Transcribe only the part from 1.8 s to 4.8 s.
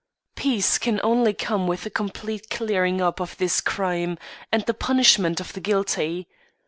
the complete clearing up of this crime, and the